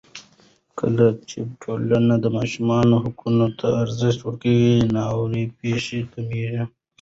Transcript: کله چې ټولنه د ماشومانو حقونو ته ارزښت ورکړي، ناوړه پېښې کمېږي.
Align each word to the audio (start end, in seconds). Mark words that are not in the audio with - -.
کله 0.79 1.07
چې 1.29 1.39
ټولنه 1.61 2.15
د 2.23 2.25
ماشومانو 2.37 2.95
حقونو 3.03 3.45
ته 3.59 3.67
ارزښت 3.83 4.19
ورکړي، 4.23 4.63
ناوړه 4.95 5.43
پېښې 5.59 5.99
کمېږي. 6.13 6.63